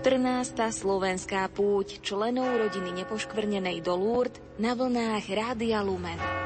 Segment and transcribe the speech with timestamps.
[0.00, 0.56] 14.
[0.56, 6.39] slovenská púť členov rodiny nepoškvrnenej do Lourdes na vlnách Rádia Lumen.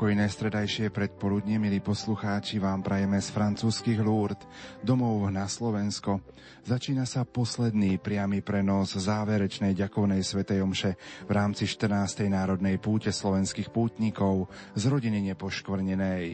[0.00, 4.48] Pokojné stredajšie predpoludne, milí poslucháči, vám prajeme z francúzskych Lourdes,
[4.80, 6.24] domov na Slovensko.
[6.64, 10.96] Začína sa posledný priamy prenos záverečnej ďakovnej svetej omše
[11.28, 12.32] v rámci 14.
[12.32, 16.24] národnej púte slovenských pútnikov z rodiny nepoškvrnenej.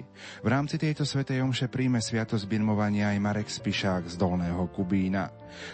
[0.42, 5.26] V rámci tejto svetej omše príjme sviatosť birmovania aj Marek Spišák z Dolného Kubína.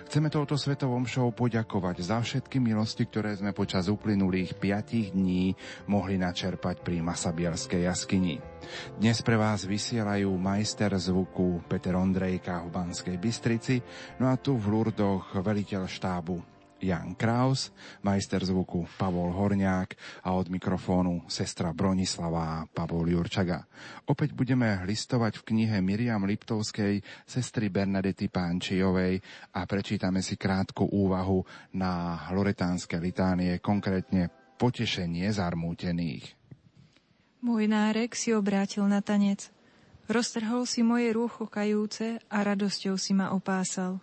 [0.08, 5.52] Chceme touto svetovom show poďakovať za všetky milosti, ktoré sme počas uplynulých 5 dní
[5.92, 8.38] mohli načerpať pri Masabiarskej jaskyni.
[8.96, 13.82] Dnes pre vás vysielajú majster zvuku Peter Ondrejka v Banskej Bystrici,
[14.22, 17.70] no a tu v Lurdoch veliteľ štábu Jan Kraus,
[18.02, 19.94] majster zvuku Pavol Horniák
[20.26, 23.62] a od mikrofónu sestra Bronislava Pavol Jurčaga.
[24.10, 29.22] Opäť budeme listovať v knihe Miriam Liptovskej sestry Bernadety Pánčijovej
[29.54, 31.46] a prečítame si krátku úvahu
[31.78, 34.26] na loretánske litánie, konkrétne
[34.58, 36.41] potešenie zarmútených.
[37.42, 39.50] Môj nárek si obrátil na tanec.
[40.06, 43.98] Roztrhol si moje rúcho kajúce a radosťou si ma opásal.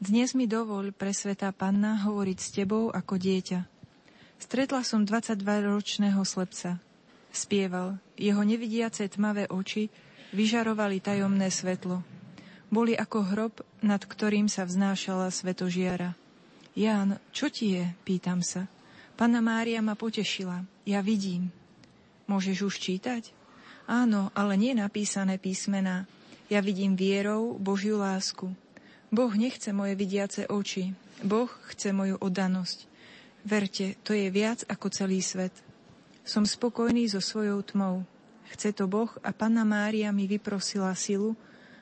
[0.00, 3.60] Dnes mi dovol, presvetá panna, hovoriť s tebou ako dieťa.
[4.40, 6.80] Stretla som 22-ročného slepca.
[7.28, 8.00] Spieval.
[8.16, 9.92] Jeho nevidiace tmavé oči
[10.32, 12.00] vyžarovali tajomné svetlo.
[12.72, 16.16] Boli ako hrob, nad ktorým sa vznášala svetožiara.
[16.72, 17.84] Ján, čo ti je?
[18.08, 18.64] Pýtam sa.
[19.20, 20.64] Panna Mária ma potešila.
[20.88, 21.59] Ja vidím.
[22.30, 23.34] Môžeš už čítať?
[23.90, 26.06] Áno, ale nie napísané písmená.
[26.46, 28.54] Ja vidím vierou Božiu lásku.
[29.10, 30.94] Boh nechce moje vidiace oči.
[31.26, 32.86] Boh chce moju oddanosť.
[33.42, 35.50] Verte, to je viac ako celý svet.
[36.22, 38.06] Som spokojný so svojou tmou.
[38.54, 41.34] Chce to Boh a Panna Mária mi vyprosila silu,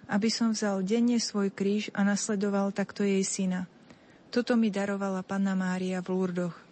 [0.08, 3.68] aby som vzal denne svoj kríž a nasledoval takto jej syna.
[4.32, 6.67] Toto mi darovala Panna Mária v Lurdoch.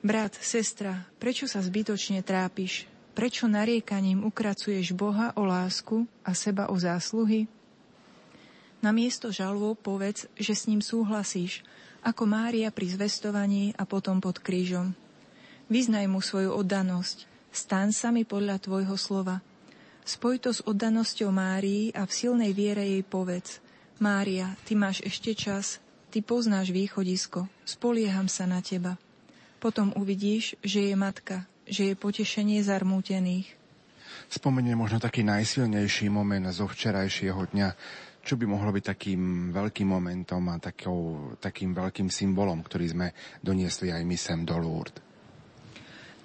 [0.00, 2.88] Brat, sestra, prečo sa zbytočne trápiš?
[3.12, 7.44] Prečo nariekaním ukracuješ Boha o lásku a seba o zásluhy?
[8.80, 11.60] Na miesto žalvo povedz, že s ním súhlasíš,
[12.00, 14.96] ako Mária pri zvestovaní a potom pod krížom.
[15.68, 19.44] Vyznaj mu svoju oddanosť, stan sa mi podľa tvojho slova.
[20.08, 23.60] Spoj to s oddanosťou Márii a v silnej viere jej povedz.
[24.00, 25.76] Mária, ty máš ešte čas,
[26.08, 28.96] ty poznáš východisko, spolieham sa na teba.
[29.60, 33.52] Potom uvidíš, že je matka, že je potešenie zarmútených.
[34.32, 37.68] Spomeniem možno taký najsilnejší moment zo včerajšieho dňa,
[38.24, 43.06] čo by mohlo byť takým veľkým momentom a takou, takým veľkým symbolom, ktorý sme
[43.44, 45.02] doniesli aj my sem do Lourdes?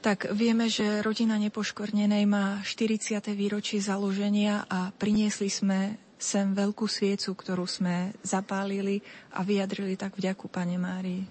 [0.06, 3.25] Tak vieme, že rodina nepoškornenej má 40.
[3.34, 9.02] výročie založenia a priniesli sme sem veľkú sviecu, ktorú sme zapálili
[9.34, 11.25] a vyjadrili tak vďaku Pane Márii.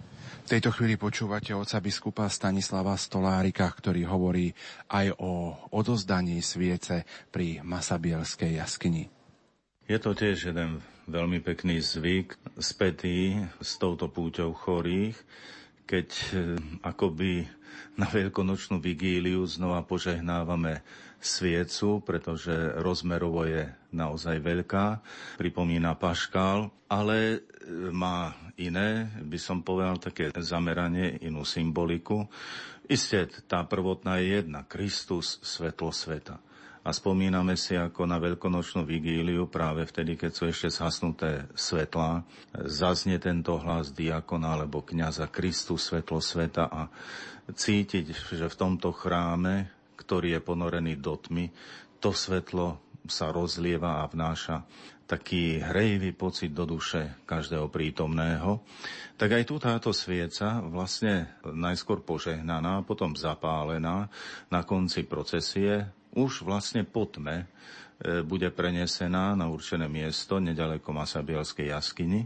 [0.44, 4.52] V tejto chvíli počúvate oca biskupa Stanislava Stolárika, ktorý hovorí
[4.92, 9.08] aj o odozdaní sviece pri Masabielskej jaskyni.
[9.84, 15.16] Je to tiež jeden veľmi pekný zvyk spätý s touto púťou chorých,
[15.84, 16.26] keď e,
[16.80, 17.44] akoby
[18.00, 20.80] na veľkonočnú vigíliu znova požehnávame
[21.20, 25.00] sviecu, pretože rozmerovo je naozaj veľká,
[25.38, 27.38] pripomína paškál, ale e,
[27.94, 32.26] má iné, by som povedal, také zameranie, inú symboliku.
[32.90, 36.42] Isté, tá prvotná je jedna, Kristus, svetlo sveta
[36.84, 42.28] a spomíname si ako na veľkonočnú vigíliu práve vtedy, keď sú ešte zhasnuté svetlá,
[42.68, 46.92] zaznie tento hlas diakona alebo kniaza Kristus svetlo sveta a
[47.48, 51.48] cítiť, že v tomto chráme, ktorý je ponorený do tmy,
[52.04, 54.64] to svetlo sa rozlieva a vnáša
[55.04, 58.64] taký hrejivý pocit do duše každého prítomného,
[59.20, 64.08] tak aj tu táto svieca vlastne najskôr požehnaná, potom zapálená
[64.48, 65.84] na konci procesie
[66.16, 67.46] už vlastne po tme e,
[68.24, 72.24] bude prenesená na určené miesto nedaleko Masabielskej jaskyni,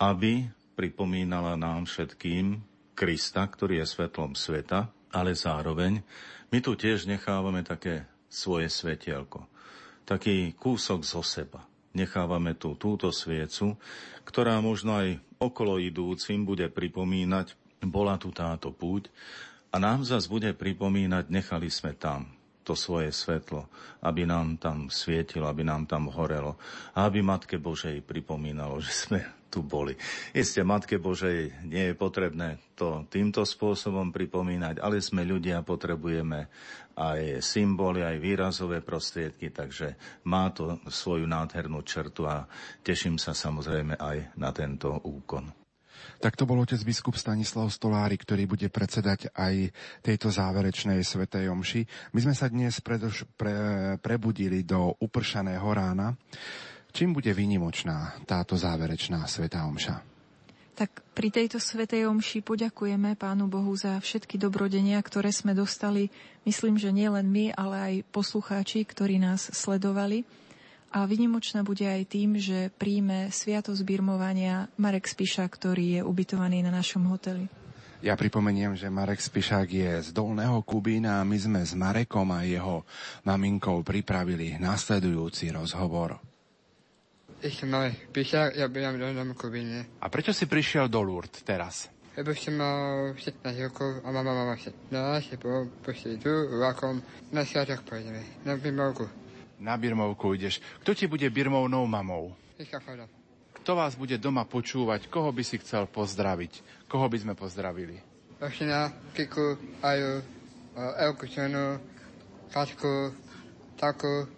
[0.00, 2.62] aby pripomínala nám všetkým
[2.96, 6.00] Krista, ktorý je svetlom sveta, ale zároveň
[6.48, 9.44] my tu tiež nechávame také svoje svetielko,
[10.04, 11.64] taký kúsok zo seba.
[11.92, 13.76] Nechávame tu túto sviecu,
[14.24, 17.52] ktorá možno aj okolo idúcim bude pripomínať,
[17.84, 19.12] bola tu táto púť
[19.74, 22.30] a nám zas bude pripomínať, nechali sme tam
[22.62, 23.66] to svoje svetlo,
[24.06, 26.54] aby nám tam svietilo, aby nám tam horelo
[26.94, 29.92] a aby Matke Božej pripomínalo, že sme tu boli.
[30.32, 36.48] Isté, Matke Božej nie je potrebné to týmto spôsobom pripomínať, ale sme ľudia, potrebujeme
[36.96, 42.48] aj symboly, aj výrazové prostriedky, takže má to svoju nádhernú čertu a
[42.80, 45.52] teším sa samozrejme aj na tento úkon.
[46.22, 49.70] Tak to bol otec biskup Stanislav Stolári, ktorý bude predsedať aj
[50.02, 51.82] tejto záverečnej svetej omši.
[52.14, 53.54] My sme sa dnes predoš, pre,
[53.98, 56.14] prebudili do upršaného rána.
[56.92, 60.04] Čím bude výnimočná táto záverečná svetá omša?
[60.72, 66.12] Tak pri tejto svetej omši poďakujeme Pánu Bohu za všetky dobrodenia, ktoré sme dostali.
[66.48, 70.24] Myslím, že nie len my, ale aj poslucháči, ktorí nás sledovali.
[70.92, 76.72] A vynimočná bude aj tým, že príjme sviatosť birmovania Marek Spiša, ktorý je ubytovaný na
[76.72, 77.48] našom hoteli.
[78.04, 82.44] Ja pripomeniem, že Marek Spišák je z Dolného Kubína a my sme s Marekom a
[82.44, 82.84] jeho
[83.24, 86.31] maminkou pripravili následujúci rozhovor.
[87.42, 89.98] Marek Spišák, ja bývam v Dolnom Kubíne.
[89.98, 91.90] A prečo si prišiel do Lourdes teraz?
[92.14, 94.94] Lebo som mal 16 rokov a mama mama 16,
[95.34, 97.02] lebo pošli tu vlakom
[97.34, 99.10] na sviatok pôjdeme, na Bimovku.
[99.58, 100.62] Na Birmovku ideš.
[100.86, 102.30] Kto ti bude Birmovnou mamou?
[102.62, 103.10] Iskafada.
[103.58, 105.10] Kto vás bude doma počúvať?
[105.10, 106.86] Koho by si chcel pozdraviť?
[106.86, 107.98] Koho by sme pozdravili?
[108.38, 110.22] Vašina, Kiku, Aju,
[110.98, 111.78] Elku Čenu,
[112.54, 113.14] Kačku,
[113.78, 114.30] Taku,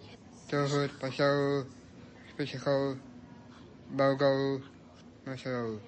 [0.49, 1.74] Tuhud, Pašavu,
[2.35, 2.99] Špičechov,
[3.95, 4.59] Balgovu,
[5.23, 5.79] Mašarovu.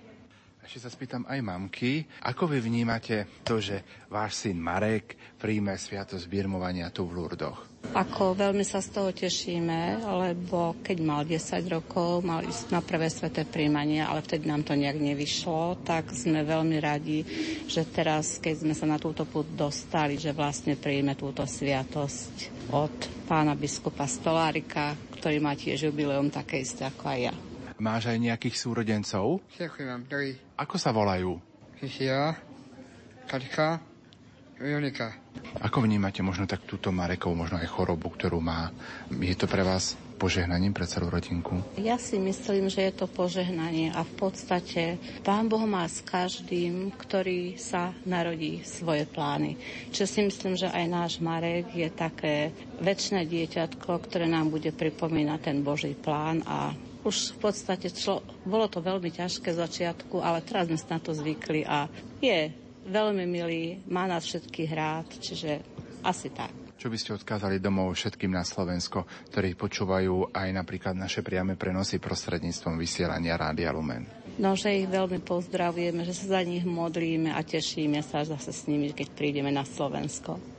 [0.64, 6.24] Ešte sa spýtam aj mamky, ako vy vnímate to, že váš syn Marek príjme sviatosť
[6.32, 7.77] birmovania tu v Lurdoch?
[7.96, 11.40] Ako veľmi sa z toho tešíme, lebo keď mal 10
[11.72, 16.44] rokov, mal ísť na prvé sveté príjmanie, ale vtedy nám to nejak nevyšlo, tak sme
[16.44, 17.24] veľmi radi,
[17.66, 22.96] že teraz, keď sme sa na túto put dostali, že vlastne príjme túto sviatosť od
[23.28, 27.36] pána biskupa Stolárika, ktorý má tiež jubileum také isté ako aj ja.
[27.78, 29.40] Máš aj nejakých súrodencov?
[29.86, 30.34] Mám, tri.
[30.58, 31.38] Ako sa volajú?
[31.78, 32.34] Kisia,
[33.30, 33.97] Katka,
[34.58, 35.14] Jonika.
[35.62, 38.74] Ako vnímate možno tak túto Marekov, možno aj chorobu, ktorú má?
[39.14, 41.62] Je to pre vás požehnaním pre celú rodinku?
[41.78, 46.90] Ja si myslím, že je to požehnanie a v podstate Pán Boh má s každým,
[46.90, 49.62] ktorý sa narodí svoje plány.
[49.94, 52.50] Čiže si myslím, že aj náš Marek je také
[52.82, 56.74] väčšie dieťatko, ktoré nám bude pripomínať ten Boží plán a
[57.06, 61.14] už v podstate člo, bolo to veľmi ťažké začiatku, ale teraz sme sa na to
[61.14, 61.86] zvykli a
[62.20, 65.60] je veľmi milý, má nás všetkých rád, čiže
[66.02, 66.52] asi tak.
[66.78, 71.98] Čo by ste odkázali domov všetkým na Slovensko, ktorí počúvajú aj napríklad naše priame prenosy
[71.98, 74.06] prostredníctvom vysielania Rádia Lumen?
[74.38, 78.70] No, že ich veľmi pozdravujeme, že sa za nich modlíme a tešíme sa zase s
[78.70, 80.57] nimi, keď prídeme na Slovensko.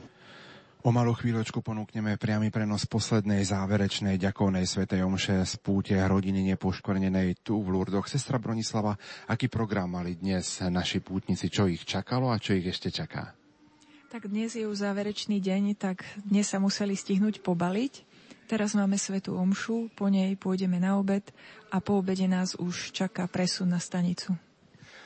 [0.79, 7.43] O malú chvíľočku ponúkneme priamy prenos poslednej záverečnej ďakovnej svetej omše z púte rodiny nepoškornenej
[7.43, 8.07] tu v Lurdoch.
[8.07, 8.95] Sestra Bronislava,
[9.27, 13.35] aký program mali dnes naši pútnici, čo ich čakalo a čo ich ešte čaká?
[14.07, 17.93] Tak dnes je už záverečný deň, tak dnes sa museli stihnúť pobaliť.
[18.47, 21.27] Teraz máme svetú omšu, po nej pôjdeme na obed
[21.75, 24.31] a po obede nás už čaká presun na stanicu.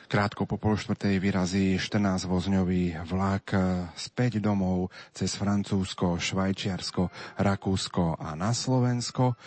[0.08, 3.56] Krátko po pol štvrtej vyrazí 14-vozňový vlak
[3.96, 9.40] späť domov cez Francúzsko, Švajčiarsko, Rakúsko a na Slovensko.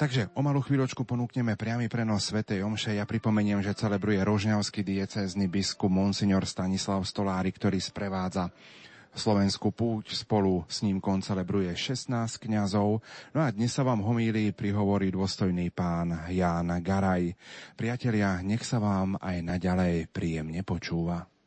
[0.00, 2.96] Takže o malú chvíľočku ponúkneme priamy prenos Svetej Omše.
[2.96, 8.48] Ja pripomeniem, že celebruje rožňavský diecézny biskup Monsignor Stanislav Stolári, ktorý sprevádza
[9.10, 10.14] Slovenskú púť.
[10.14, 13.02] Spolu s ním koncelebruje 16 kňazov.
[13.34, 17.34] No a dnes sa vám homíli prihovorí dôstojný pán Ján Garaj.
[17.74, 21.39] Priatelia, nech sa vám aj naďalej príjemne počúva.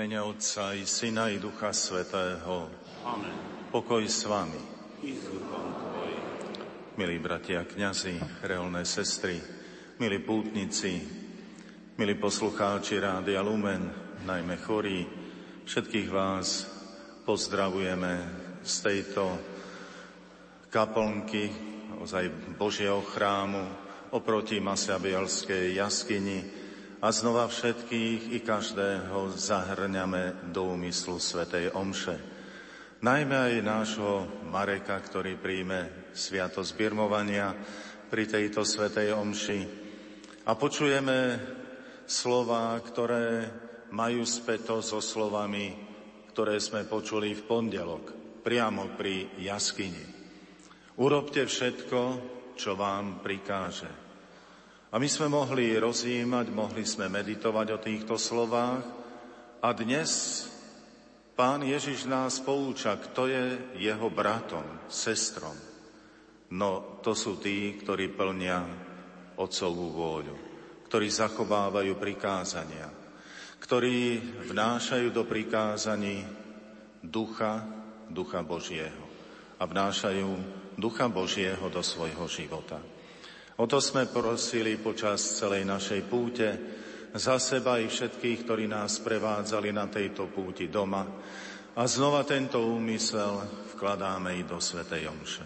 [0.00, 2.72] Mene Otca i Syna i Ducha Svetého.
[3.04, 3.36] Amen.
[3.68, 4.56] Pokoj s vami.
[6.96, 9.36] Milí bratia, kňazi, reholné sestry,
[10.00, 11.04] milí pútnici,
[12.00, 13.92] milí poslucháči Rádia Lumen,
[14.24, 15.04] najmä chorí,
[15.68, 16.64] všetkých vás
[17.28, 18.24] pozdravujeme
[18.64, 19.36] z tejto
[20.72, 21.52] kaplnky,
[22.00, 23.68] ozaj Božieho chrámu,
[24.16, 26.59] oproti Masiabielskej jaskyni,
[27.00, 32.20] a znova všetkých i každého zahrňame do úmyslu Svetej Omše.
[33.00, 37.56] Najmä aj nášho Mareka, ktorý príjme sviatosť birmovania
[38.12, 39.60] pri tejto Svetej Omši.
[40.44, 41.40] A počujeme
[42.04, 43.48] slova, ktoré
[43.96, 45.72] majú späto so slovami,
[46.36, 48.04] ktoré sme počuli v pondelok,
[48.44, 50.04] priamo pri jaskyni.
[51.00, 52.00] Urobte všetko,
[52.60, 54.09] čo vám prikáže.
[54.90, 58.82] A my sme mohli rozjímať, mohli sme meditovať o týchto slovách
[59.62, 60.10] a dnes
[61.38, 63.44] pán Ježiš nás pouča, kto je
[63.78, 65.54] jeho bratom, sestrom.
[66.50, 68.66] No to sú tí, ktorí plnia
[69.38, 70.36] otcovú vôľu,
[70.90, 72.90] ktorí zachovávajú prikázania,
[73.62, 74.18] ktorí
[74.50, 76.26] vnášajú do prikázaní
[76.98, 77.62] ducha,
[78.10, 79.06] ducha Božieho
[79.54, 80.30] a vnášajú
[80.74, 82.82] ducha Božieho do svojho života.
[83.60, 86.48] O to sme prosili počas celej našej púte
[87.12, 91.04] za seba i všetkých, ktorí nás prevádzali na tejto púti doma.
[91.76, 93.36] A znova tento úmysel
[93.76, 95.44] vkladáme i do Svetej Omše.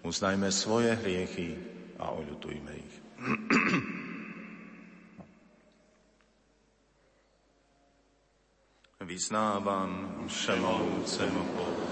[0.00, 1.52] Uznajme svoje hriechy
[2.00, 2.94] a oľutujme ich.
[9.12, 11.84] Vyznávam všemohúcemu Bohu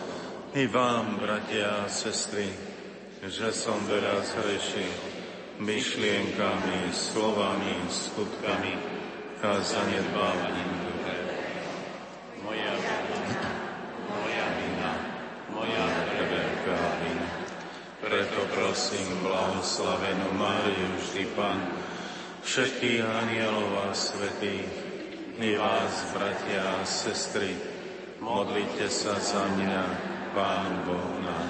[0.56, 2.48] i vám, bratia a sestry,
[3.28, 5.09] že som veľa zhrešil
[5.60, 8.74] myšlienkami, slovami, skutkami
[9.40, 11.16] zanedbávaním duche.
[12.44, 13.52] Moja vina,
[14.08, 14.90] moja vina,
[15.52, 17.28] moja preveľká vina.
[18.00, 21.72] Preto prosím blahoslavenú Máriu vždy Pán,
[22.44, 24.68] všetkých anielov a svetých,
[25.40, 27.56] i vás, bratia a sestry,
[28.20, 29.84] modlite sa za mňa,
[30.36, 31.50] Pán Boh náš.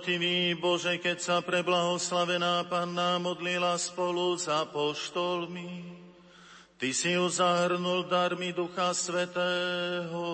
[0.00, 5.92] Dobrotivý Bože, keď sa preblahoslavená Panna modlila spolu s apoštolmi,
[6.80, 10.24] Ty si ju zahrnul darmi Ducha Svetého.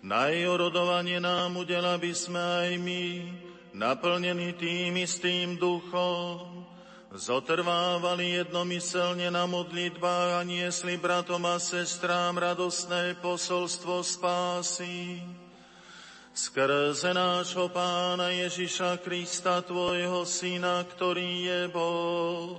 [0.00, 0.32] Na
[1.20, 3.28] nám udel, aby sme aj my,
[3.76, 6.64] naplnení tým istým duchom,
[7.12, 15.20] zotrvávali jednomyselne na modlitbách a niesli bratom a sestrám radostné posolstvo spásy
[16.34, 22.58] skrze nášho Pána Ježiša Krista, Tvojho Syna, ktorý je Boh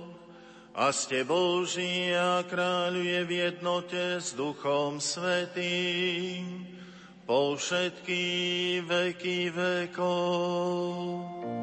[0.72, 6.64] a ste Boží a kráľuje v jednote s Duchom Svetým
[7.28, 8.24] po všetky
[8.84, 11.55] veky vekov.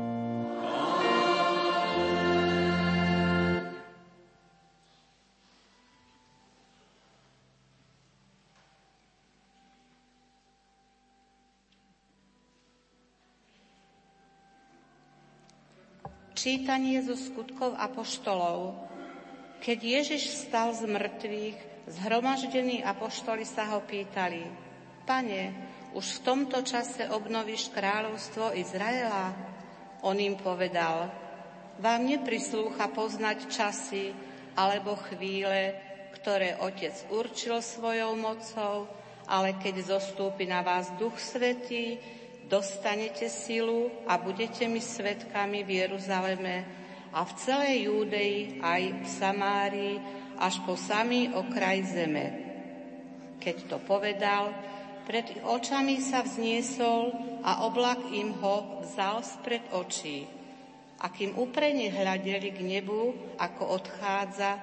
[16.44, 18.76] Čítanie zo skutkov apoštolov.
[19.64, 24.44] Keď Ježiš vstal z mŕtvych, zhromaždení apoštoli sa ho pýtali,
[25.08, 25.56] Pane,
[25.96, 29.32] už v tomto čase obnovíš kráľovstvo Izraela?
[30.04, 31.08] On im povedal,
[31.80, 34.12] vám neprislúcha poznať časy
[34.60, 35.80] alebo chvíle,
[36.12, 38.92] ktoré Otec určil svojou mocou,
[39.32, 42.04] ale keď zostúpi na vás Duch Svetý,
[42.54, 46.56] dostanete silu a budete mi svetkami v Jeruzaleme
[47.10, 49.96] a v celej Júdei aj v Samárii
[50.38, 52.26] až po samý okraj zeme.
[53.42, 54.54] Keď to povedal,
[55.10, 57.10] pred očami sa vzniesol
[57.42, 60.30] a oblak im ho vzal spred očí.
[61.02, 64.62] A kým uprene hľadeli k nebu, ako odchádza,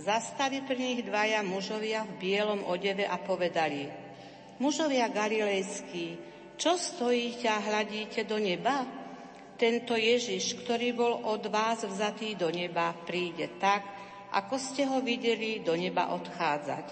[0.00, 4.08] zastali pri nich dvaja mužovia v bielom odeve a povedali
[4.56, 8.84] Mužovia galilejskí, čo stojíte a hľadíte do neba?
[9.56, 13.84] Tento Ježiš, ktorý bol od vás vzatý do neba, príde tak,
[14.32, 16.86] ako ste ho videli do neba odchádzať.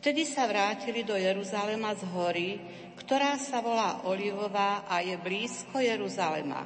[0.00, 2.50] Vtedy sa vrátili do Jeruzalema z hory,
[2.96, 6.64] ktorá sa volá Olivová a je blízko Jeruzalema,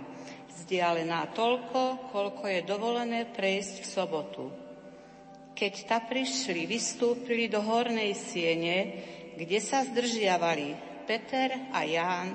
[0.54, 4.44] vzdialená toľko, koľko je dovolené prejsť v sobotu.
[5.58, 8.78] Keď ta prišli, vystúpili do hornej siene,
[9.34, 12.34] kde sa zdržiavali Peter a Ján,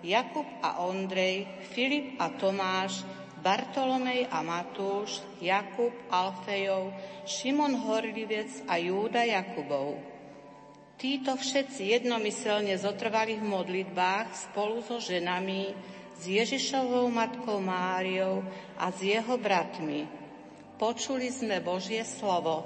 [0.00, 3.02] Jakub a Ondrej, Filip a Tomáš,
[3.44, 6.96] Bartolomej a Matúš, Jakub, Alfejov,
[7.28, 10.00] Šimon Horlivec a Júda Jakubov.
[10.96, 15.74] Títo všetci jednomyselne zotrvali v modlitbách spolu so ženami,
[16.14, 18.46] s Ježišovou matkou Máriou
[18.78, 20.06] a s jeho bratmi.
[20.78, 22.64] Počuli sme Božie slovo.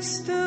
[0.00, 0.39] Christus.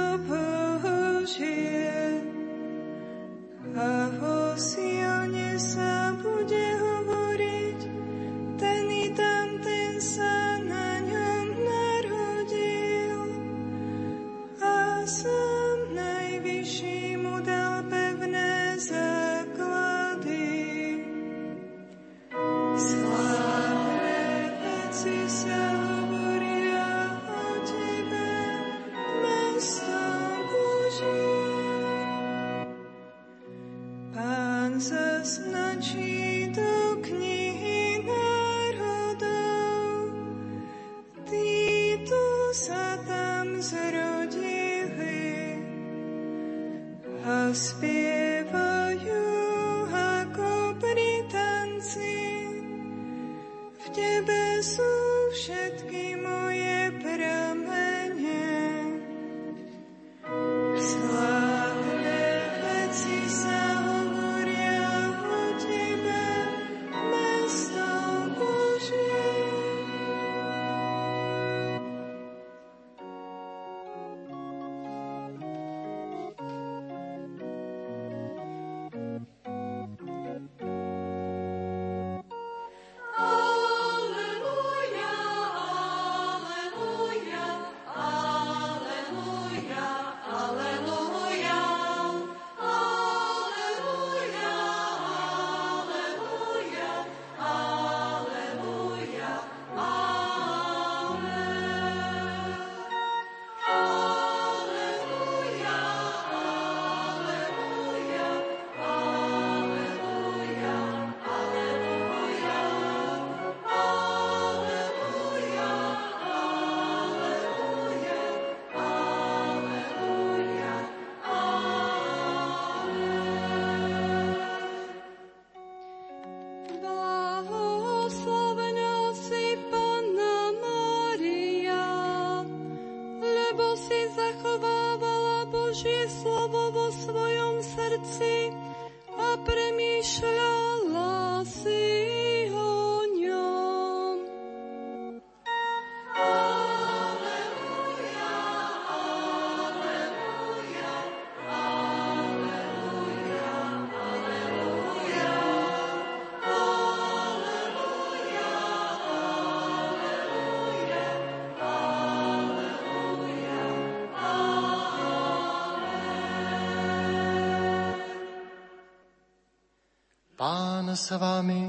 [171.04, 171.68] S vami.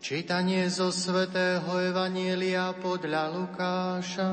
[0.00, 4.28] Čítanie zo svätého Evanielia podľa Lukáša.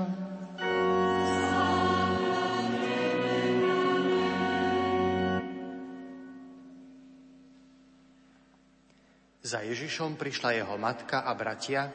[9.44, 11.92] Za Ježišom prišla jeho matka a bratia,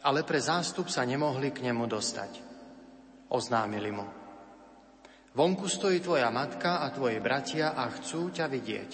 [0.00, 2.40] ale pre zástup sa nemohli k nemu dostať.
[3.28, 4.25] Oznámili mu.
[5.36, 8.90] Vonku stojí tvoja matka a tvoji bratia a chcú ťa vidieť.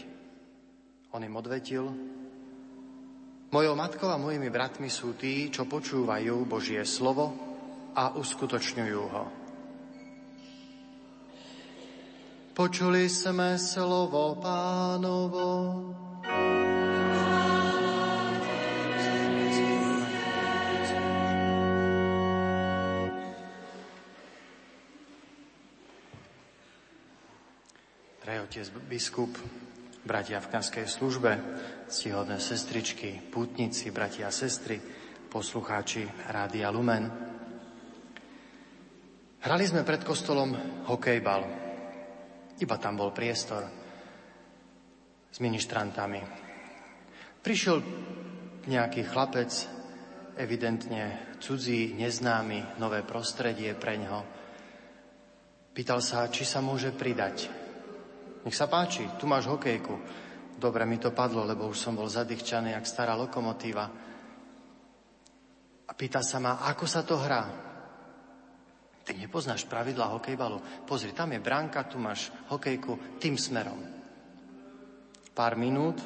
[1.14, 1.86] On im odvetil,
[3.52, 7.36] Mojou matkou a mojimi bratmi sú tí, čo počúvajú Božie slovo
[7.92, 9.24] a uskutočňujú ho.
[12.56, 15.48] Počuli sme slovo pánovo.
[28.40, 29.34] Otec biskup,
[30.06, 31.36] bratia v kanskej službe,
[31.90, 34.80] ctihodné sestričky, pútnici, bratia a sestry,
[35.28, 37.04] poslucháči Rádia Lumen.
[39.42, 40.54] Hrali sme pred kostolom
[40.88, 41.42] hokejbal.
[42.56, 43.68] Iba tam bol priestor
[45.28, 46.22] s ministrantami.
[47.42, 47.76] Prišiel
[48.70, 49.50] nejaký chlapec,
[50.38, 54.20] evidentne cudzí, neznámy, nové prostredie pre ňo.
[55.74, 57.61] Pýtal sa, či sa môže pridať
[58.42, 59.94] nech sa páči, tu máš hokejku.
[60.58, 63.84] Dobre, mi to padlo, lebo už som bol zadýchčaný, jak stará lokomotíva.
[65.88, 67.42] A pýta sa ma, ako sa to hrá?
[69.02, 70.86] Ty nepoznáš pravidla hokejbalu.
[70.86, 73.82] Pozri, tam je bránka, tu máš hokejku tým smerom.
[75.34, 75.98] Pár minút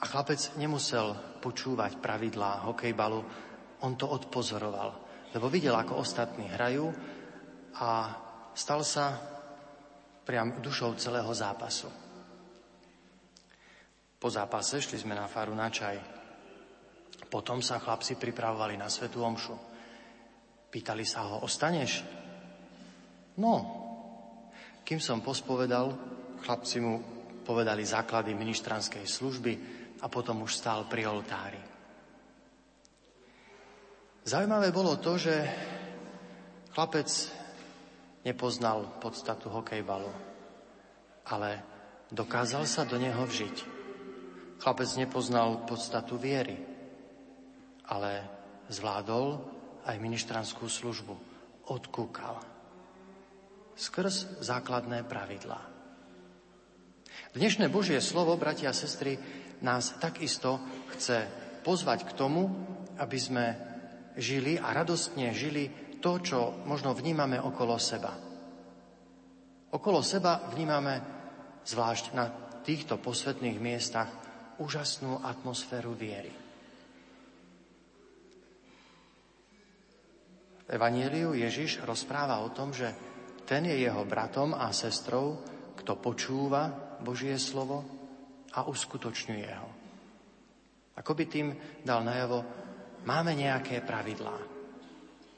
[0.00, 3.20] a chlapec nemusel počúvať pravidlá hokejbalu,
[3.80, 4.90] on to odpozoroval,
[5.32, 6.92] lebo videl, ako ostatní hrajú
[7.80, 8.12] a
[8.52, 9.16] stal sa
[10.24, 11.88] priam dušou celého zápasu.
[14.20, 15.96] Po zápase šli sme na faru na čaj.
[17.32, 19.56] Potom sa chlapci pripravovali na svetú omšu.
[20.68, 22.04] Pýtali sa ho, ostaneš?
[23.40, 23.54] No,
[24.84, 25.96] kým som pospovedal,
[26.44, 27.00] chlapci mu
[27.46, 29.52] povedali základy ministranskej služby
[30.04, 31.62] a potom už stál pri oltári.
[34.20, 35.32] Zaujímavé bolo to, že
[36.76, 37.08] chlapec
[38.24, 40.12] nepoznal podstatu hokejbalu,
[41.28, 41.62] ale
[42.12, 43.56] dokázal sa do neho vžiť.
[44.60, 46.60] Chlapec nepoznal podstatu viery,
[47.88, 48.28] ale
[48.68, 49.40] zvládol
[49.88, 51.16] aj ministranskú službu.
[51.70, 52.36] Odkúkal.
[53.78, 55.70] Skrz základné pravidlá.
[57.30, 59.16] Dnešné Božie slovo, bratia a sestry,
[59.64, 60.60] nás takisto
[60.92, 61.24] chce
[61.62, 62.50] pozvať k tomu,
[63.00, 63.46] aby sme
[64.18, 68.16] žili a radostne žili to, čo možno vnímame okolo seba.
[69.70, 70.98] Okolo seba vnímame,
[71.62, 72.26] zvlášť na
[72.66, 74.10] týchto posvetných miestach,
[74.58, 76.32] úžasnú atmosféru viery.
[80.64, 82.90] V Evangeliu Ježiš rozpráva o tom, že
[83.46, 85.42] ten je jeho bratom a sestrou,
[85.74, 87.82] kto počúva Božie slovo
[88.54, 89.70] a uskutočňuje ho.
[91.00, 91.48] Ako by tým
[91.80, 92.44] dal najavo,
[93.08, 94.59] máme nejaké pravidlá.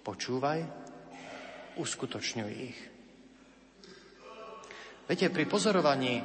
[0.03, 0.59] Počúvaj,
[1.79, 2.79] uskutočňuj ich.
[5.07, 6.19] Viete, pri pozorovaní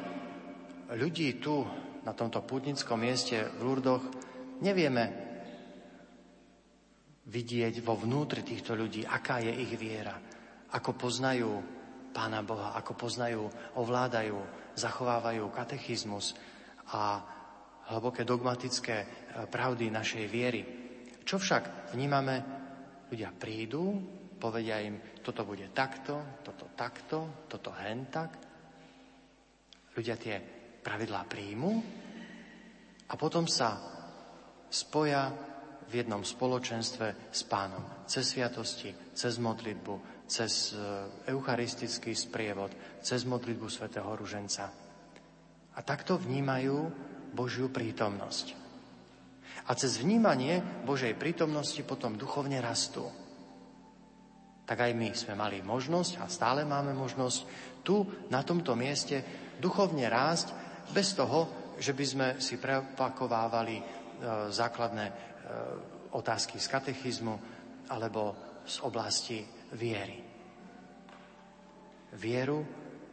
[0.98, 1.62] ľudí tu,
[2.02, 4.02] na tomto pútnickom mieste v Lurdoch,
[4.66, 5.06] nevieme
[7.28, 10.18] vidieť vo vnútri týchto ľudí, aká je ich viera,
[10.74, 11.52] ako poznajú
[12.18, 13.46] Pána Boha, ako poznajú,
[13.78, 14.42] ovládajú,
[14.74, 16.34] zachovávajú katechizmus
[16.90, 17.22] a
[17.94, 19.08] hlboké dogmatické eh,
[19.46, 20.62] pravdy našej viery.
[21.22, 22.66] Čo však vnímame
[23.08, 23.98] Ľudia prídu,
[24.36, 28.32] povedia im, toto bude takto, toto takto, toto hen tak.
[29.96, 30.36] Ľudia tie
[30.84, 31.72] pravidlá príjmu
[33.08, 33.80] a potom sa
[34.70, 35.32] spoja
[35.88, 38.04] v jednom spoločenstve s pánom.
[38.04, 40.80] Cez sviatosti, cez modlitbu, cez e,
[41.32, 44.68] eucharistický sprievod, cez modlitbu svätého Ruženca.
[45.72, 46.92] A takto vnímajú
[47.32, 48.67] Božiu prítomnosť.
[49.68, 53.04] A cez vnímanie Božej prítomnosti potom duchovne rastú.
[54.64, 57.40] Tak aj my sme mali možnosť a stále máme možnosť
[57.84, 59.24] tu, na tomto mieste,
[59.60, 60.56] duchovne rásť
[60.92, 63.84] bez toho, že by sme si prepakovávali e,
[64.52, 65.14] základné e,
[66.16, 67.36] otázky z katechizmu
[67.92, 69.40] alebo z oblasti
[69.76, 70.20] viery.
[72.16, 72.60] Vieru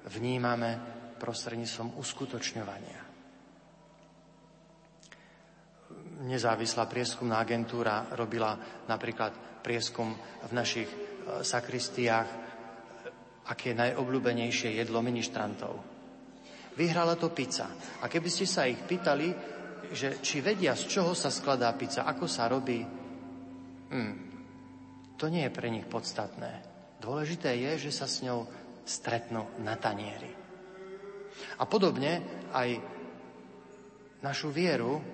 [0.06, 0.78] vnímame
[1.18, 3.03] prostredníctvom uskutočňovania
[6.24, 8.56] nezávislá prieskumná agentúra robila
[8.88, 10.16] napríklad prieskum
[10.48, 10.96] v našich e,
[11.44, 12.28] sakristiách.
[13.44, 15.76] aké je najobľúbenejšie jedlo ministrantov.
[16.80, 17.68] Vyhrala to pizza.
[18.00, 19.28] A keby ste sa ich pýtali,
[19.92, 22.80] že či vedia, z čoho sa skladá pizza, ako sa robí,
[23.92, 24.14] hmm,
[25.20, 26.64] to nie je pre nich podstatné.
[27.04, 28.48] Dôležité je, že sa s ňou
[28.88, 30.32] stretnú na tanieri.
[31.60, 32.80] A podobne aj
[34.24, 35.13] našu vieru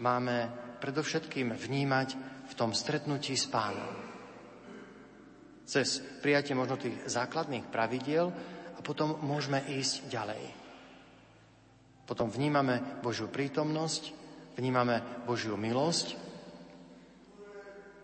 [0.00, 2.08] máme predovšetkým vnímať
[2.46, 3.92] v tom stretnutí s pánom.
[5.66, 8.30] Cez prijatie možno tých základných pravidiel
[8.76, 10.44] a potom môžeme ísť ďalej.
[12.06, 14.14] Potom vnímame Božiu prítomnosť,
[14.54, 16.14] vnímame Božiu milosť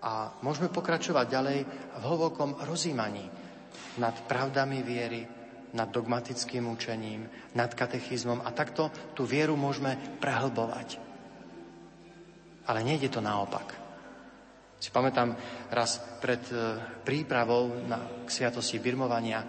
[0.03, 3.31] a môžeme pokračovať ďalej v hlbokom rozímaní
[4.03, 5.23] nad pravdami viery,
[5.73, 11.12] nad dogmatickým učením, nad katechizmom a takto tú vieru môžeme prehlbovať.
[12.73, 13.77] Ale nejde to naopak.
[14.81, 15.37] Si pamätám
[15.69, 19.45] raz pred e, prípravou na, k sviatosti birmovania,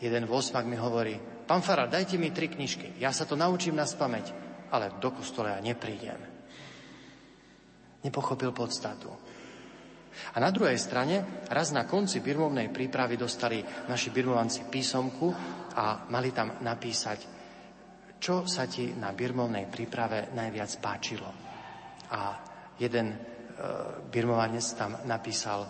[0.00, 3.84] jeden vosmak mi hovorí, pán Fara, dajte mi tri knižky, ja sa to naučím na
[3.84, 4.26] spameť,
[4.72, 6.18] ale do kostola ja neprídem.
[8.00, 9.12] Nepochopil podstatu.
[10.34, 15.28] A na druhej strane, raz na konci birmovnej prípravy dostali naši birmovanci písomku
[15.76, 17.20] a mali tam napísať,
[18.18, 21.49] čo sa ti na birmovnej príprave najviac páčilo.
[22.10, 22.42] A
[22.78, 23.18] jeden
[23.60, 23.62] E,
[24.08, 25.68] birmovanec tam napísal,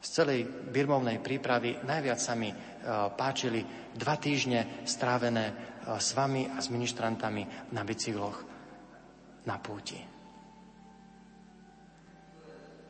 [0.00, 2.56] z celej birmovnej prípravy najviac sa mi e,
[3.12, 3.60] páčili
[3.92, 5.54] dva týždne strávené e,
[6.00, 8.38] s vami a s ministrantami na bicykloch
[9.44, 10.00] na púti.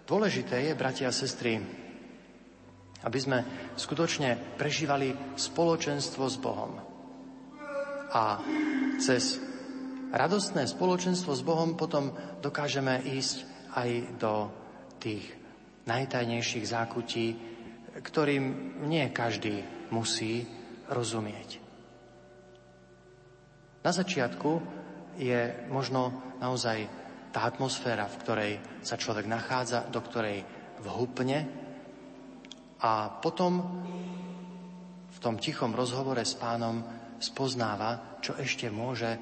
[0.06, 1.58] Dôležité je, bratia a sestry,
[3.02, 3.38] aby sme
[3.74, 6.78] skutočne prežívali spoločenstvo s Bohom.
[8.12, 8.38] A
[9.02, 9.51] cez
[10.12, 12.12] radostné spoločenstvo s Bohom potom
[12.44, 14.52] dokážeme ísť aj do
[15.00, 15.24] tých
[15.88, 17.26] najtajnejších zákutí,
[18.04, 18.44] ktorým
[18.86, 20.44] nie každý musí
[20.92, 21.58] rozumieť.
[23.82, 24.62] Na začiatku
[25.18, 26.86] je možno naozaj
[27.34, 28.52] tá atmosféra, v ktorej
[28.84, 30.44] sa človek nachádza, do ktorej
[30.84, 31.48] vhupne
[32.78, 33.82] a potom
[35.08, 36.82] v tom tichom rozhovore s pánom
[37.18, 39.18] spoznáva, čo ešte môže,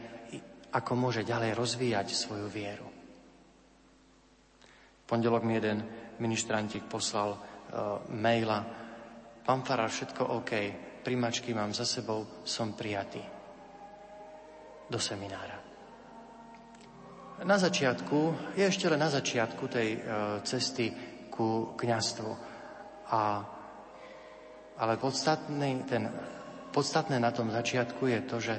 [0.71, 3.01] ako môže ďalej rozvíjať svoju vieru
[5.11, 5.83] pondelok mi jeden
[6.23, 7.41] ministrantík poslal uh,
[8.15, 8.63] maila.
[9.43, 10.53] Pán Farár, všetko OK,
[11.03, 13.19] primačky mám za sebou, som prijatý
[14.87, 15.59] do seminára.
[17.43, 20.03] Na začiatku, je ešte len na začiatku tej uh,
[20.47, 20.95] cesty
[21.27, 22.31] ku kňastvu.
[23.11, 23.23] A,
[24.79, 26.07] ale podstatný, ten,
[26.71, 28.55] podstatné na tom začiatku je to, že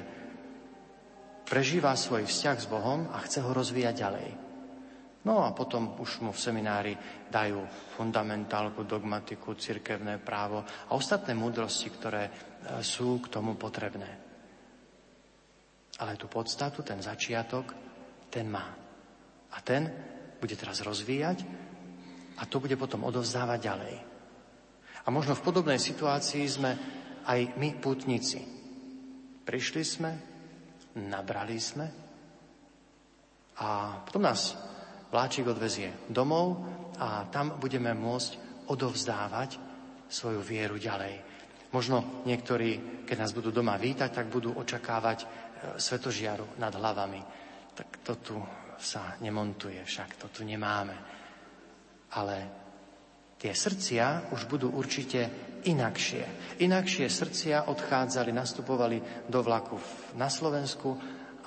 [1.52, 4.28] prežíva svoj vzťah s Bohom a chce ho rozvíjať ďalej.
[5.28, 6.96] No a potom už mu v seminári
[7.28, 7.60] dajú
[7.92, 12.32] fundamentálku, dogmatiku, cirkevné právo a ostatné múdrosti, ktoré e,
[12.80, 14.08] sú k tomu potrebné.
[16.00, 17.76] Ale tú podstatu, ten začiatok,
[18.32, 18.72] ten má.
[19.52, 19.92] A ten
[20.40, 21.44] bude teraz rozvíjať
[22.40, 23.96] a to bude potom odovzdávať ďalej.
[25.04, 26.72] A možno v podobnej situácii sme
[27.28, 28.40] aj my putníci.
[29.44, 30.31] Prišli sme,
[31.00, 31.86] nabrali sme
[33.62, 34.56] a potom nás
[35.12, 36.64] vláčik odvezie domov
[36.96, 38.30] a tam budeme môcť
[38.72, 39.50] odovzdávať
[40.08, 41.14] svoju vieru ďalej.
[41.72, 45.26] Možno niektorí, keď nás budú doma vítať, tak budú očakávať e,
[45.80, 47.20] svetožiaru nad hlavami.
[47.72, 48.36] Tak to tu
[48.76, 50.92] sa nemontuje však, to tu nemáme.
[52.12, 52.61] Ale
[53.42, 55.26] tie srdcia už budú určite
[55.66, 56.54] inakšie.
[56.62, 59.82] Inakšie srdcia odchádzali, nastupovali do vlaku
[60.14, 60.94] na Slovensku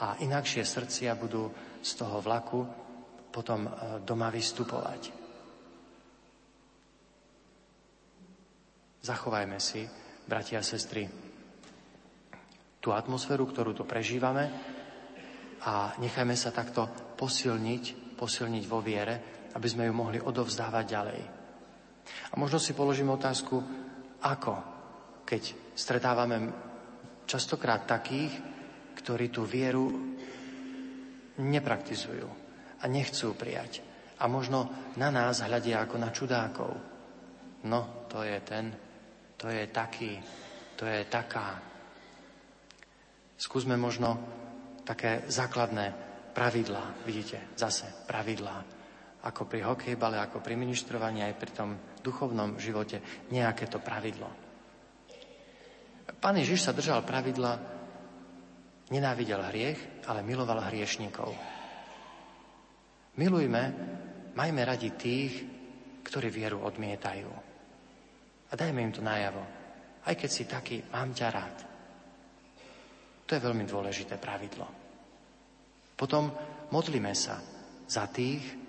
[0.04, 1.48] a inakšie srdcia budú
[1.80, 2.68] z toho vlaku
[3.32, 3.72] potom e,
[4.04, 5.24] doma vystupovať.
[9.00, 9.88] Zachovajme si,
[10.28, 11.08] bratia a sestry,
[12.82, 14.50] tú atmosféru, ktorú tu prežívame
[15.64, 21.35] a nechajme sa takto posilniť, posilniť vo viere, aby sme ju mohli odovzdávať ďalej.
[22.32, 23.62] A možno si položím otázku,
[24.22, 24.54] ako,
[25.26, 26.54] keď stretávame
[27.26, 28.34] častokrát takých,
[28.96, 29.92] ktorí tú vieru
[31.42, 32.28] nepraktizujú
[32.80, 33.84] a nechcú prijať.
[34.22, 36.72] A možno na nás hľadia ako na čudákov.
[37.68, 38.72] No, to je ten,
[39.36, 40.22] to je taký,
[40.80, 41.60] to je taká.
[43.36, 44.16] Skúsme možno
[44.88, 45.92] také základné
[46.32, 48.64] pravidlá, vidíte, zase pravidlá,
[49.26, 51.70] ako pri hokejbale, ako pri ministrovaní, aj pri tom
[52.06, 53.02] duchovnom živote,
[53.34, 54.30] nejaké to pravidlo.
[56.22, 57.58] Pán Ježiš sa držal pravidla,
[58.94, 61.34] nenávidel hriech, ale miloval hriešnikov.
[63.18, 63.64] Milujme,
[64.38, 65.34] majme radi tých,
[66.06, 67.30] ktorí vieru odmietajú.
[68.46, 69.42] A dajme im to najavo.
[70.06, 71.58] Aj keď si taký, mám ťa rád.
[73.26, 74.70] To je veľmi dôležité pravidlo.
[75.98, 76.30] Potom
[76.70, 77.42] modlíme sa
[77.90, 78.65] za tých,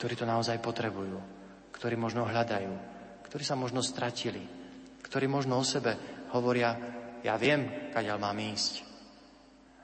[0.00, 1.20] ktorí to naozaj potrebujú,
[1.76, 2.72] ktorí možno hľadajú,
[3.28, 4.40] ktorí sa možno stratili,
[5.04, 6.72] ktorí možno o sebe hovoria,
[7.20, 8.80] ja viem, kadeľ mám ísť,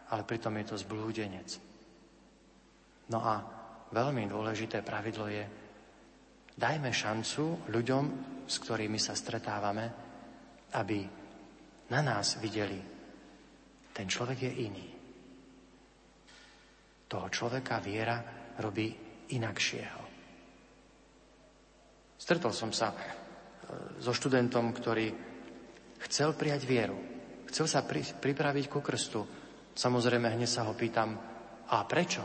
[0.09, 1.61] ale pritom je to zblúdenec.
[3.13, 3.45] No a
[3.93, 5.45] veľmi dôležité pravidlo je,
[6.57, 8.05] dajme šancu ľuďom,
[8.49, 9.85] s ktorými sa stretávame,
[10.81, 11.05] aby
[11.93, 12.81] na nás videli,
[13.93, 14.89] ten človek je iný.
[17.05, 18.17] Toho človeka viera
[18.57, 18.89] robí
[19.37, 19.96] inakšieho.
[22.17, 22.97] Stretol som sa e,
[24.01, 25.13] so študentom, ktorý
[26.09, 26.99] chcel prijať vieru.
[27.53, 29.23] Chcel sa pri, pripraviť ku krstu.
[29.77, 31.15] Samozrejme, hneď sa ho pýtam,
[31.67, 32.23] a prečo?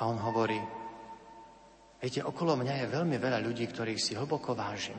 [0.00, 0.56] A on hovorí,
[2.00, 4.98] viete, okolo mňa je veľmi veľa ľudí, ktorých si hlboko vážim.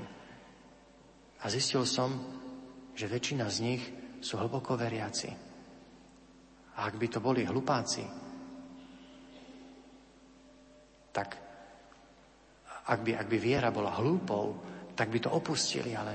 [1.43, 2.13] A zistil som,
[2.93, 3.83] že väčšina z nich
[4.23, 5.33] sú hlboko veriaci.
[6.73, 8.05] A ak by to boli hlupáci,
[11.13, 11.42] tak
[12.83, 14.59] ak by, ak by viera bola hlúpou,
[14.91, 16.13] tak by to opustili, ale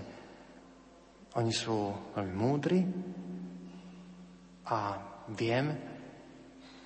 [1.38, 1.76] oni sú
[2.12, 2.80] veľmi múdri
[4.68, 4.78] a
[5.32, 5.66] viem,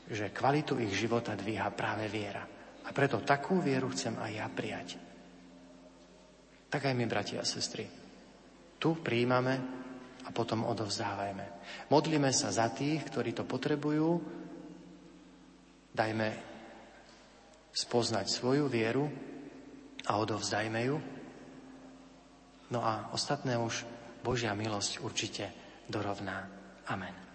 [0.06, 2.44] že kvalitu ich života dvíha práve viera.
[2.82, 4.88] A preto takú vieru chcem aj ja prijať.
[6.66, 7.86] Tak aj my, bratia a sestry.
[8.78, 9.54] Tu príjmame
[10.26, 11.46] a potom odovzdávajme.
[11.90, 14.10] Modlíme sa za tých, ktorí to potrebujú.
[15.92, 16.28] Dajme
[17.72, 19.06] spoznať svoju vieru
[20.06, 20.96] a odovzdajme ju.
[22.72, 23.84] No a ostatné už
[24.22, 25.44] Božia milosť určite
[25.90, 26.48] dorovná.
[26.88, 27.31] Amen.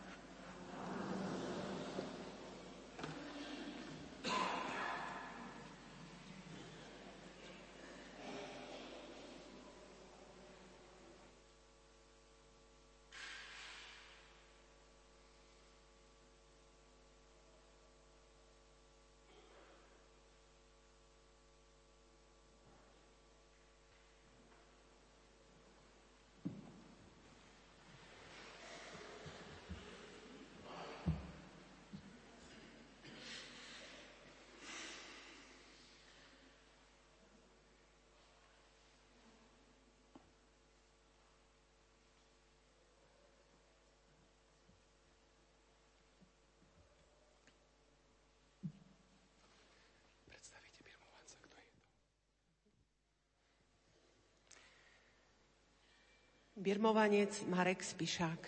[56.67, 58.41] Birmovanec Marek Spišák.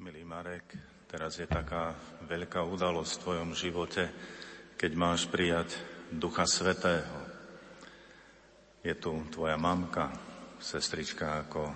[0.00, 0.72] Milý Marek,
[1.04, 1.92] teraz je taká
[2.24, 4.08] veľká udalosť v tvojom živote,
[4.80, 5.76] keď máš prijať
[6.08, 7.28] Ducha Svetého.
[8.80, 10.08] Je tu tvoja mamka,
[10.56, 11.68] sestrička ako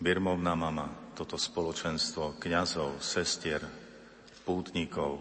[0.00, 3.60] birmovná mama, toto spoločenstvo kňazov, sestier,
[4.48, 5.20] pútnikov,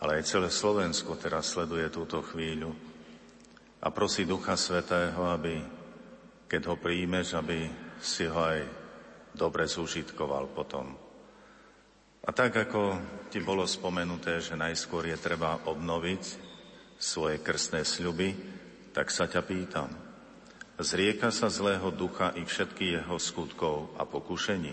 [0.00, 2.93] ale aj celé Slovensko teraz sleduje túto chvíľu
[3.84, 5.60] a prosí Ducha Svetého, aby,
[6.48, 7.68] keď ho príjmeš, aby
[8.00, 8.64] si ho aj
[9.36, 10.96] dobre zúžitkoval potom.
[12.24, 12.96] A tak, ako
[13.28, 16.22] ti bolo spomenuté, že najskôr je treba obnoviť
[16.96, 18.32] svoje krstné sľuby,
[18.96, 19.92] tak sa ťa pýtam.
[20.80, 24.72] Zrieka sa zlého ducha i všetky jeho skutkov a pokušení?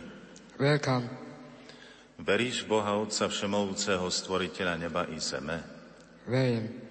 [0.56, 1.12] Welcome.
[2.16, 5.60] Veríš Boha Otca Všemovúceho, Stvoriteľa neba i zeme?
[6.24, 6.91] Verím.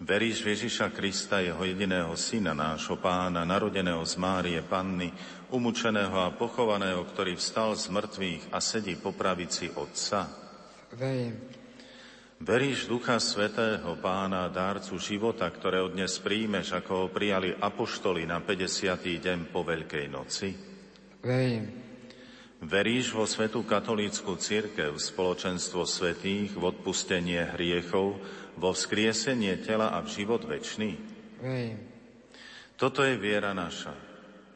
[0.00, 5.12] Veríš v Ježiša Krista, jeho jediného syna, nášho pána, narodeného z Márie Panny,
[5.52, 10.24] umúčeného a pochovaného, ktorý vstal z mŕtvych a sedí po pravici Otca?
[10.96, 11.36] Verím.
[12.40, 18.96] Veríš Ducha Svetého, Pána, dárcu života, ktorého dnes príjmeš, ako ho prijali apoštoli na 50.
[18.96, 20.56] deň po Veľkej noci?
[21.20, 21.90] Verím.
[22.64, 28.20] Veríš vo Svetú katolícku církev, spoločenstvo svetých, v odpustenie hriechov,
[28.60, 31.00] vo vzkriesenie tela a v život väčší?
[32.76, 33.96] Toto je viera naša.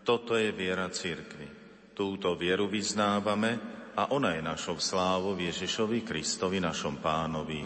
[0.05, 1.49] Toto je viera církvy.
[1.97, 3.57] Túto vieru vyznávame
[3.97, 7.65] a ona je našou slávou Ježišovi Kristovi, našom pánovi.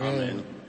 [0.00, 0.64] Amen.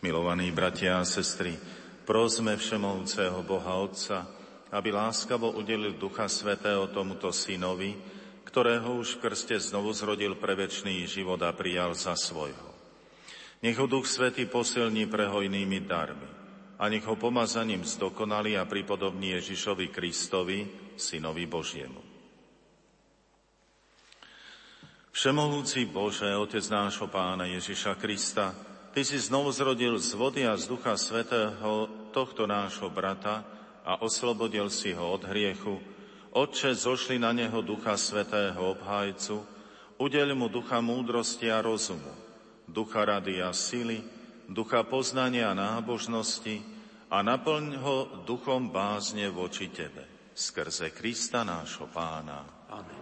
[0.00, 1.52] Milovaní bratia a sestry,
[2.08, 4.39] prosme Všemovúceho Boha Otca,
[4.70, 7.94] aby láskavo udelil Ducha Svetého tomuto synovi,
[8.46, 12.70] ktorého už v krste znovu zrodil pre väčší život a prijal za svojho.
[13.60, 16.30] Nech ho Duch Svetý posilní prehojnými darmi
[16.80, 20.58] a nech ho pomazaním zdokonali a pripodobní Ježišovi Kristovi,
[20.96, 22.00] Synovi Božiemu.
[25.10, 28.54] Všemohúci Bože, Otec nášho Pána Ježiša Krista,
[28.90, 33.59] Ty si znovu zrodil z vody a z Ducha Svetého tohto nášho brata
[33.90, 35.82] a oslobodil si ho od hriechu.
[36.30, 39.42] Otče, zošli na neho Ducha Svetého obhájcu,
[39.98, 42.14] udeľ mu ducha múdrosti a rozumu,
[42.70, 43.98] ducha rady a sily,
[44.46, 46.62] ducha poznania a nábožnosti
[47.10, 50.06] a naplň ho duchom bázne voči Tebe.
[50.30, 52.46] Skrze Krista nášho Pána.
[52.70, 52.99] Amen.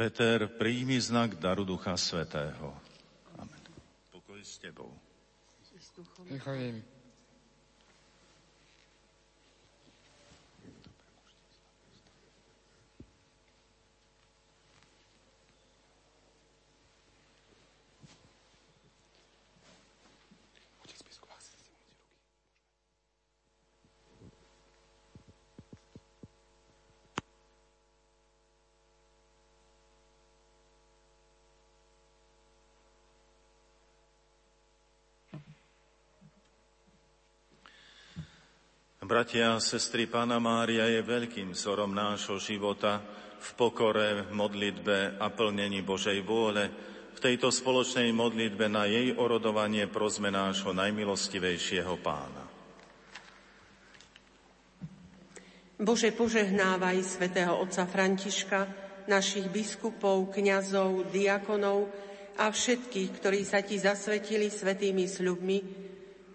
[0.00, 2.72] Peter, príjmi znak daru Ducha Svetého.
[3.36, 3.60] Amen.
[4.08, 4.88] Pokoj s tebou.
[6.24, 6.99] Ďakujem.
[39.10, 43.02] Bratia a sestry, Pána Mária je veľkým vzorom nášho života
[43.42, 46.70] v pokore, modlitbe a plnení Božej vôle.
[47.10, 52.46] V tejto spoločnej modlitbe na jej orodovanie prosme nášho najmilostivejšieho Pána.
[55.74, 58.70] Bože, požehnávaj svätého otca Františka,
[59.10, 61.90] našich biskupov, kňazov, diakonov
[62.38, 65.89] a všetkých, ktorí sa ti zasvetili svetými sľubmi,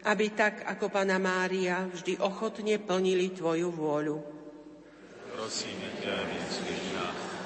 [0.06, 4.18] aby tak ako Pana Mária vždy ochotne plnili Tvoju vôľu.
[5.34, 6.14] Prosíme ťa,